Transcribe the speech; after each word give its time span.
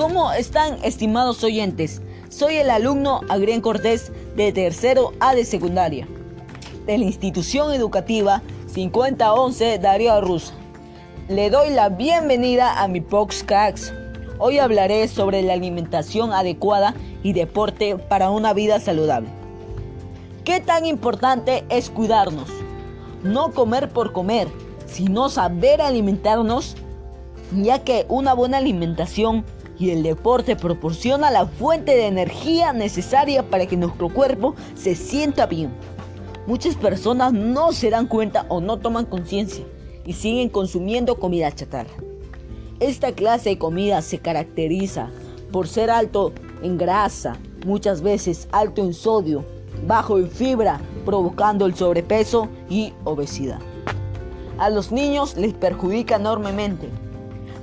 ¿Cómo 0.00 0.32
están 0.32 0.78
estimados 0.82 1.44
oyentes? 1.44 2.00
Soy 2.30 2.54
el 2.54 2.70
alumno 2.70 3.20
Agrien 3.28 3.60
Cortés 3.60 4.10
de 4.34 4.50
tercero 4.50 5.12
A 5.20 5.34
de 5.34 5.44
secundaria 5.44 6.08
de 6.86 6.96
la 6.96 7.04
institución 7.04 7.70
educativa 7.74 8.40
5011 8.68 9.78
Darío 9.78 10.14
Arruz. 10.14 10.54
Le 11.28 11.50
doy 11.50 11.68
la 11.68 11.90
bienvenida 11.90 12.82
a 12.82 12.88
mi 12.88 13.02
podcast. 13.02 13.92
Hoy 14.38 14.56
hablaré 14.58 15.06
sobre 15.06 15.42
la 15.42 15.52
alimentación 15.52 16.32
adecuada 16.32 16.94
y 17.22 17.34
deporte 17.34 17.98
para 17.98 18.30
una 18.30 18.54
vida 18.54 18.80
saludable. 18.80 19.28
¿Qué 20.46 20.60
tan 20.60 20.86
importante 20.86 21.62
es 21.68 21.90
cuidarnos? 21.90 22.48
No 23.22 23.52
comer 23.52 23.90
por 23.90 24.14
comer, 24.14 24.48
sino 24.86 25.28
saber 25.28 25.82
alimentarnos, 25.82 26.74
ya 27.52 27.80
que 27.84 28.06
una 28.08 28.32
buena 28.32 28.56
alimentación 28.56 29.44
y 29.80 29.90
el 29.90 30.02
deporte 30.02 30.56
proporciona 30.56 31.30
la 31.30 31.46
fuente 31.46 31.96
de 31.96 32.06
energía 32.06 32.74
necesaria 32.74 33.48
para 33.48 33.64
que 33.64 33.78
nuestro 33.78 34.10
cuerpo 34.10 34.54
se 34.74 34.94
sienta 34.94 35.46
bien. 35.46 35.70
Muchas 36.46 36.76
personas 36.76 37.32
no 37.32 37.72
se 37.72 37.88
dan 37.88 38.06
cuenta 38.06 38.44
o 38.50 38.60
no 38.60 38.76
toman 38.76 39.06
conciencia 39.06 39.64
y 40.04 40.12
siguen 40.12 40.50
consumiendo 40.50 41.18
comida 41.18 41.50
chatarra. 41.50 41.90
Esta 42.78 43.12
clase 43.12 43.50
de 43.50 43.58
comida 43.58 44.02
se 44.02 44.18
caracteriza 44.18 45.08
por 45.50 45.66
ser 45.66 45.90
alto 45.90 46.32
en 46.62 46.76
grasa, 46.76 47.38
muchas 47.64 48.02
veces 48.02 48.48
alto 48.52 48.82
en 48.82 48.92
sodio, 48.92 49.46
bajo 49.86 50.18
en 50.18 50.30
fibra, 50.30 50.78
provocando 51.06 51.64
el 51.64 51.74
sobrepeso 51.74 52.48
y 52.68 52.92
obesidad. 53.04 53.60
A 54.58 54.68
los 54.68 54.92
niños 54.92 55.38
les 55.38 55.54
perjudica 55.54 56.16
enormemente. 56.16 56.90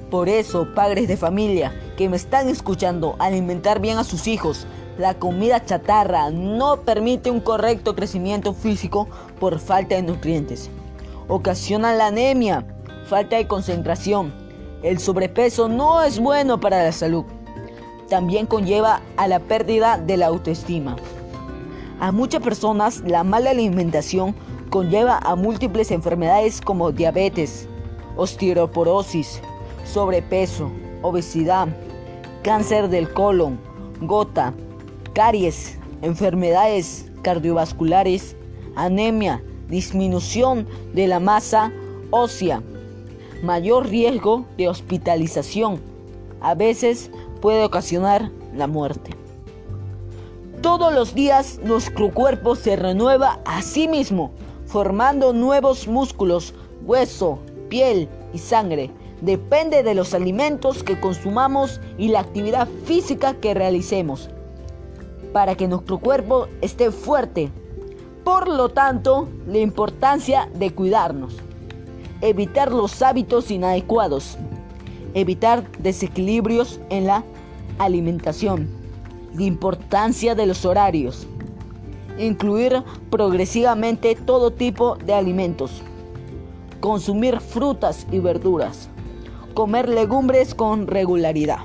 Por 0.10 0.30
eso, 0.30 0.74
padres 0.74 1.10
de 1.10 1.18
familia 1.18 1.74
que 1.98 2.08
me 2.08 2.16
están 2.16 2.48
escuchando, 2.48 3.18
alimentar 3.20 3.82
bien 3.82 3.98
a 3.98 4.06
sus 4.06 4.28
hijos. 4.28 4.66
La 4.98 5.16
comida 5.16 5.64
chatarra 5.66 6.32
no 6.32 6.82
permite 6.82 7.30
un 7.30 7.42
correcto 7.42 7.94
crecimiento 7.94 8.54
físico 8.54 9.10
por 9.40 9.60
falta 9.60 9.96
de 9.96 10.04
nutrientes. 10.04 10.70
Ocasiona 11.28 11.94
la 11.94 12.08
anemia, 12.08 12.66
falta 13.08 13.36
de 13.36 13.48
concentración. 13.48 14.34
El 14.82 15.00
sobrepeso 15.00 15.68
no 15.68 16.02
es 16.02 16.20
bueno 16.20 16.60
para 16.60 16.84
la 16.84 16.94
salud. 16.94 17.26
También 18.10 18.46
conlleva 18.46 19.02
a 19.18 19.28
la 19.28 19.40
pérdida 19.40 19.98
de 19.98 20.16
la 20.16 20.28
autoestima. 20.28 20.96
A 22.00 22.14
muchas 22.14 22.42
personas 22.42 23.02
la 23.06 23.26
mala 23.26 23.50
alimentación 23.50 24.36
conlleva 24.70 25.18
a 25.18 25.36
múltiples 25.36 25.92
enfermedades 25.92 26.62
como 26.62 26.92
diabetes, 26.94 27.68
osteoporosis, 28.16 29.42
sobrepeso, 29.88 30.70
obesidad, 31.02 31.68
cáncer 32.44 32.90
del 32.90 33.12
colon, 33.14 33.60
gota, 34.02 34.54
caries, 35.14 35.78
enfermedades 36.02 37.10
cardiovasculares, 37.22 38.36
anemia, 38.76 39.44
disminución 39.68 40.68
de 40.94 41.08
la 41.08 41.20
masa 41.20 41.72
ósea, 42.12 42.62
mayor 43.44 43.88
riesgo 43.88 44.46
de 44.58 44.70
hospitalización. 44.70 45.82
A 46.42 46.54
veces 46.54 47.10
puede 47.42 47.64
ocasionar 47.64 48.32
la 48.56 48.68
muerte. 48.68 49.12
Todos 50.62 50.94
los 50.94 51.14
días 51.14 51.60
nuestro 51.64 52.14
cuerpo 52.14 52.56
se 52.56 52.76
renueva 52.76 53.40
a 53.46 53.62
sí 53.62 53.88
mismo, 53.88 54.32
formando 54.66 55.34
nuevos 55.34 55.88
músculos, 55.88 56.54
hueso, 56.86 57.40
piel 57.70 58.10
y 58.34 58.40
sangre 58.40 58.92
depende 59.22 59.84
de 59.84 59.94
los 59.94 60.14
alimentos 60.14 60.84
que 60.84 61.00
consumamos 61.00 61.82
y 61.98 62.10
la 62.10 62.20
actividad 62.20 62.68
física 62.86 63.34
que 63.34 63.54
realicemos 63.54 64.30
para 65.38 65.56
que 65.56 65.68
nuestro 65.68 66.00
cuerpo 66.00 66.48
esté 66.62 66.92
fuerte. 66.92 67.52
Por 68.24 68.48
lo 68.48 68.70
tanto, 68.70 69.28
la 69.48 69.60
importancia 69.60 70.50
de 70.56 70.74
cuidarnos. 70.74 71.36
Evitar 72.22 72.72
los 72.72 73.02
hábitos 73.02 73.52
inadecuados. 73.52 74.38
Evitar 75.14 75.72
desequilibrios 75.80 76.80
en 76.90 77.08
la 77.08 77.24
alimentación. 77.78 78.68
La 79.36 79.44
importancia 79.44 80.36
de 80.36 80.46
los 80.46 80.66
horarios. 80.66 81.28
Incluir 82.18 82.84
progresivamente 83.12 84.16
todo 84.16 84.52
tipo 84.52 84.96
de 84.96 85.14
alimentos. 85.14 85.84
Consumir 86.80 87.40
frutas 87.40 88.08
y 88.12 88.20
verduras 88.20 88.90
comer 89.58 89.90
legumbres 89.90 90.54
con 90.54 90.86
regularidad. 90.86 91.58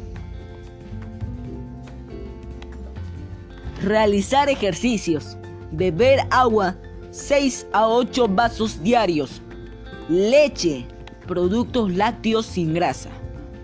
Realizar 3.83 4.49
ejercicios. 4.49 5.37
Beber 5.73 6.21
agua 6.31 6.75
6 7.11 7.67
a 7.75 7.87
8 7.87 8.29
vasos 8.29 8.83
diarios. 8.83 9.43
Leche. 10.09 10.87
Productos 11.27 11.93
lácteos 11.95 12.47
sin 12.47 12.73
grasa. 12.73 13.11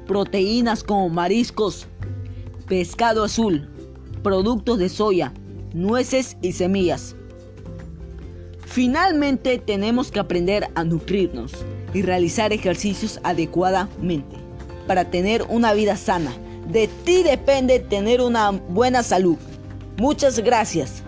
Proteínas 0.07 0.85
como 0.85 1.09
mariscos. 1.09 1.87
Pescado 2.67 3.25
azul. 3.25 3.67
Productos 4.23 4.79
de 4.79 4.91
soya. 4.91 5.33
Nueces 5.73 6.37
y 6.43 6.53
semillas. 6.53 7.17
Finalmente 8.67 9.57
tenemos 9.57 10.11
que 10.11 10.21
aprender 10.21 10.69
a 10.75 10.85
nutrirnos 10.85 11.65
y 11.95 12.03
realizar 12.03 12.53
ejercicios 12.53 13.21
adecuadamente 13.23 14.37
para 14.87 15.11
tener 15.11 15.43
una 15.49 15.73
vida 15.73 15.97
sana. 15.97 16.33
De 16.69 16.89
ti 17.05 17.23
depende 17.23 17.79
tener 17.79 18.21
una 18.21 18.51
buena 18.51 19.03
salud. 19.03 19.37
Muchas 19.97 20.39
gracias. 20.39 21.03